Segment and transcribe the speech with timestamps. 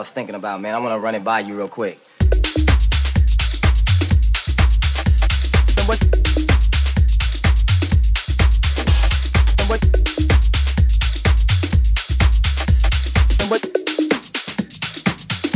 [0.00, 0.74] was thinking about, man.
[0.74, 1.98] I want to run it by you real quick.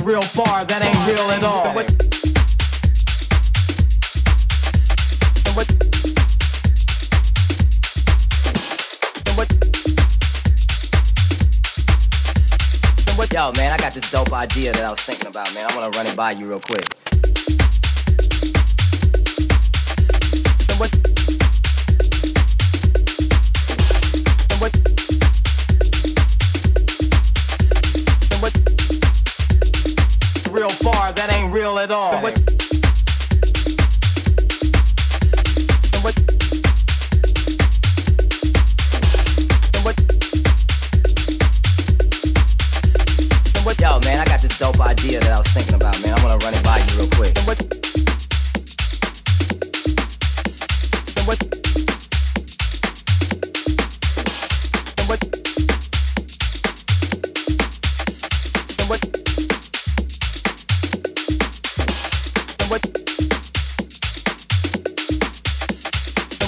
[0.05, 1.65] Real far, that ain't real at all.
[13.35, 15.67] Yo, man, I got this dope idea that I was thinking about, man.
[15.69, 16.87] I want to run it by you real quick.
[20.79, 20.95] What?
[24.61, 24.71] What?
[28.39, 28.55] What?
[30.53, 32.54] Real far, that ain't real at all.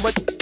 [0.06, 0.35] DJ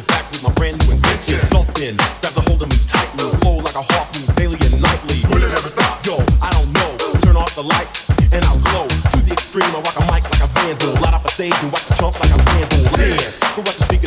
[0.00, 1.36] is back with my brand new invention.
[1.52, 5.20] Something grabs a hold of me tightly, flow like a harpoon daily and nightly.
[5.28, 6.00] Will it ever stop?
[6.06, 6.90] Yo, I don't know.
[7.20, 9.68] Turn off the lights and I'll glow to the extreme.
[9.76, 12.16] I rock a mic like a vandal, light up a stage and watch the chump
[12.16, 12.82] like a vandal.
[12.96, 13.99] Dance, caress the speaker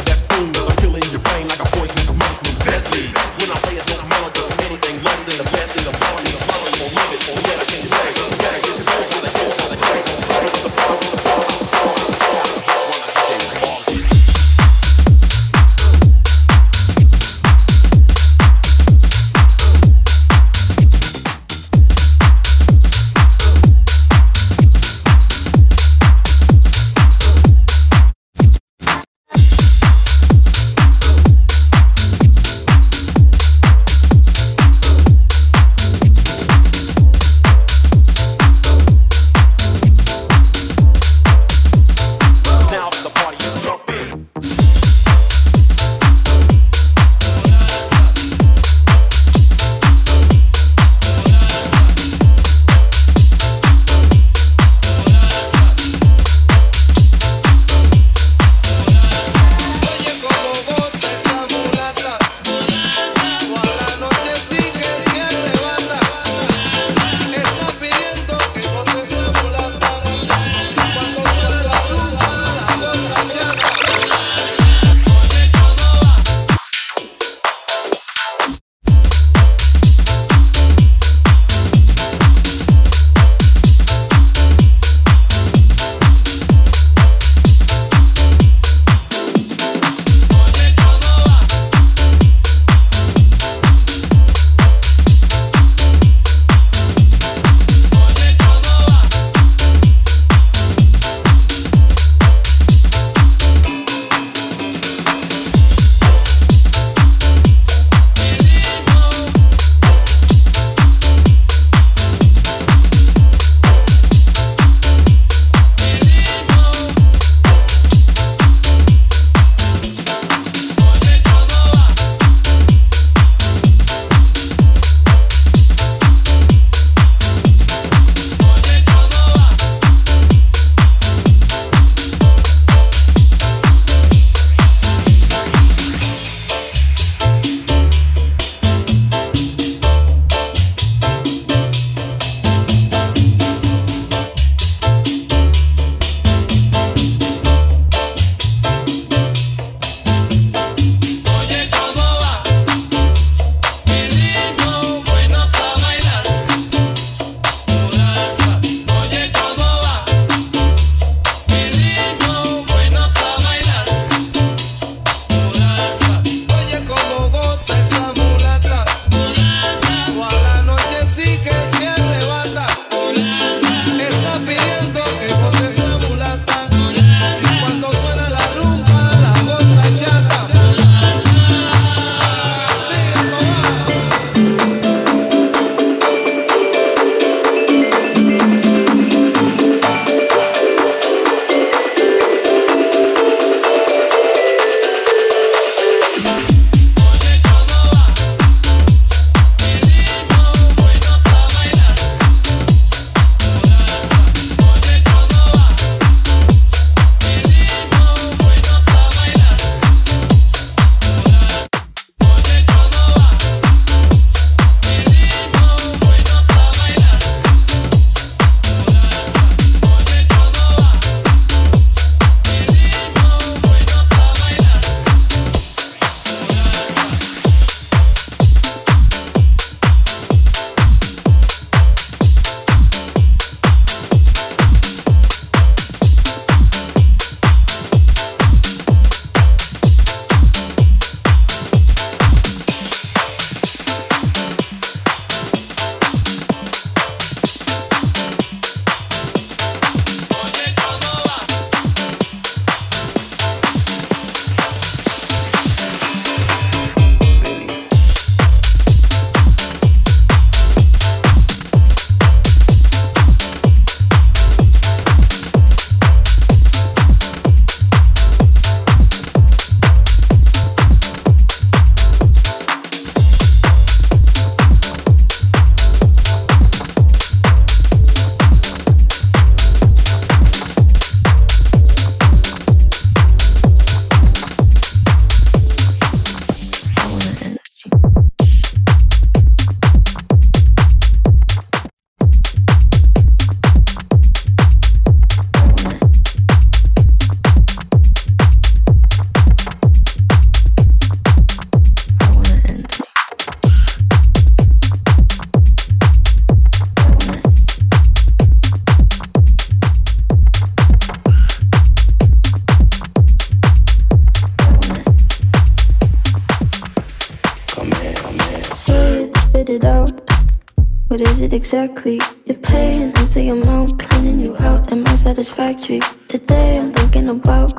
[321.53, 322.19] exactly?
[322.45, 324.91] You're paying is the amount cleaning you out.
[324.91, 325.99] Am I satisfactory?
[326.27, 327.71] Today I'm thinking about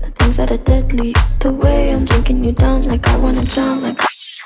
[0.00, 1.12] the things that are deadly.
[1.40, 4.00] The way I'm drinking you down, like I wanna drown, like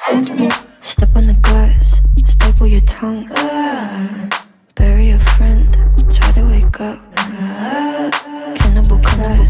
[0.05, 0.49] hold me.
[0.81, 3.29] Step on the glass, staple your tongue.
[3.37, 4.29] Ah,
[4.75, 5.73] bury a friend,
[6.11, 6.99] try to wake up.
[7.17, 8.11] Ah,
[8.57, 9.47] cannibal, cannibal,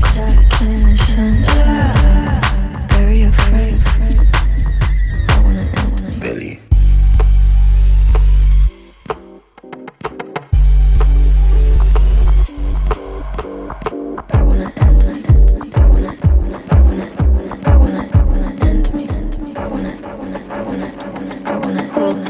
[0.50, 1.44] killing the sun.
[1.46, 1.89] Ah,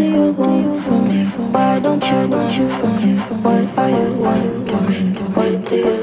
[0.01, 1.25] do you want from me?
[1.53, 3.13] Why don't you want you from me?
[3.45, 5.15] What are you wondering?
[5.35, 5.97] What do you?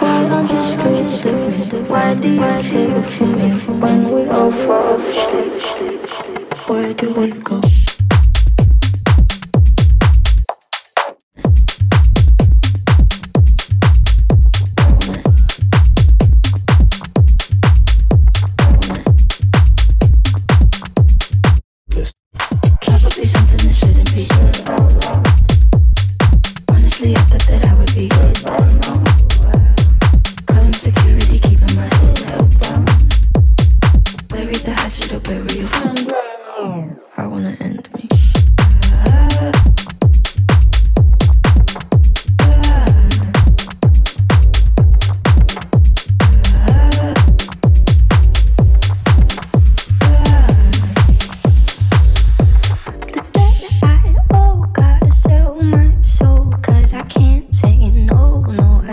[0.00, 1.78] Why aren't you scared of me?
[1.92, 3.50] Why do you care for me
[3.82, 6.10] when we all fall asleep?
[6.68, 7.60] Where do we go?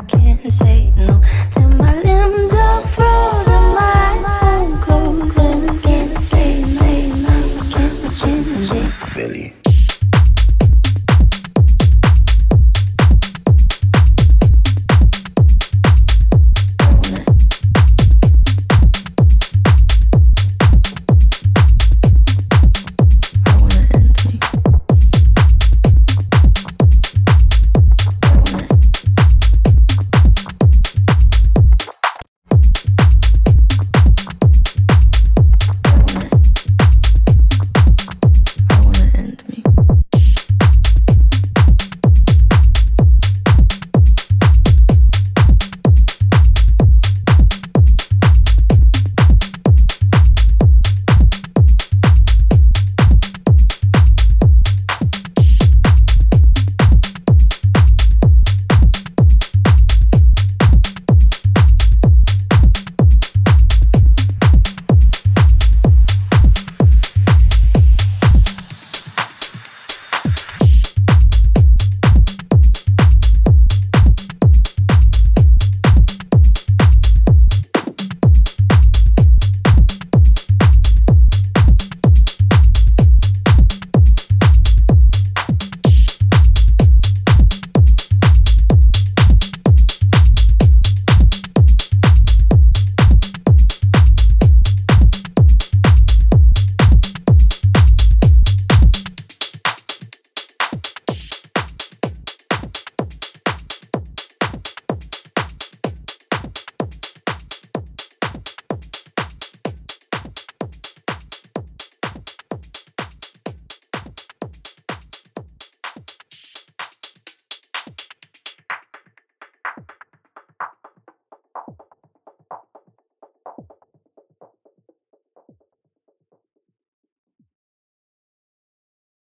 [0.08, 1.22] Can't say no.
[1.56, 2.02] Then my